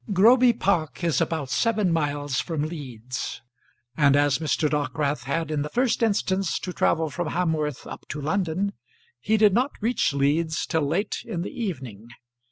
Groby 0.11 0.51
Park 0.53 1.03
is 1.03 1.21
about 1.21 1.51
seven 1.51 1.91
miles 1.93 2.39
from 2.39 2.63
Leeds, 2.63 3.43
and 3.95 4.15
as 4.15 4.39
Mr. 4.39 4.67
Dockwrath 4.67 5.25
had 5.25 5.51
in 5.51 5.61
the 5.61 5.69
first 5.69 6.01
instance 6.01 6.57
to 6.57 6.73
travel 6.73 7.11
from 7.11 7.27
Hamworth 7.27 7.85
up 7.85 8.07
to 8.09 8.19
London, 8.19 8.73
he 9.19 9.37
did 9.37 9.53
not 9.53 9.73
reach 9.79 10.11
Leeds 10.11 10.65
till 10.65 10.87
late 10.87 11.21
in 11.23 11.43
the 11.43 11.51
evening. 11.51 12.07